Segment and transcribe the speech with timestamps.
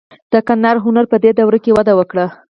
[0.31, 2.25] د ګندهارا هنر په دې دوره کې وده وکړه.